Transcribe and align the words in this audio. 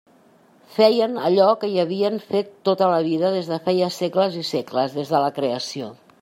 Feien 0.77 1.11
allò 1.27 1.49
que 1.63 1.69
hi 1.73 1.77
havien 1.83 2.17
fet 2.31 2.49
tota 2.71 2.89
la 2.93 3.03
vida 3.09 3.33
des 3.37 3.53
de 3.53 3.61
feia 3.69 3.93
segles 4.01 4.41
i 4.43 4.51
segles, 4.55 4.99
des 5.01 5.15
de 5.17 5.25
la 5.27 5.33
creació. 5.41 5.95